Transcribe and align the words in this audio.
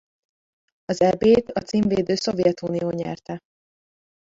Az 0.85 1.01
Eb-t 1.01 1.49
a 1.51 1.59
címvédő 1.61 2.15
Szovjetunió 2.15 2.89
nyerte. 2.89 3.39